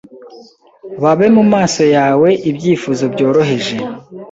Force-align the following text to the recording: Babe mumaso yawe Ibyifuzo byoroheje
Babe 1.01 1.25
mumaso 1.35 1.83
yawe 1.95 2.29
Ibyifuzo 2.49 3.03
byoroheje 3.13 3.75